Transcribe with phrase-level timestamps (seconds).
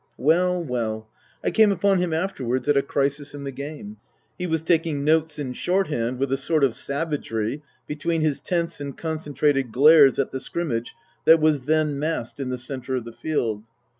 [0.17, 1.07] Well well;
[1.43, 3.97] I came upon him afterwards at a crisis in the game.
[4.35, 8.97] He was taking notes in shorthand with a sort of savagery, between his tense and
[8.97, 10.95] concentrated glares at the scrimmage
[11.25, 13.65] that was then massed in the centre of the field.